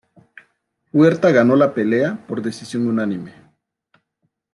Huerta 0.91 1.29
ganó 1.29 1.55
la 1.55 1.75
pelea 1.75 2.25
por 2.25 2.41
decisión 2.41 2.87
unánime. 2.87 3.35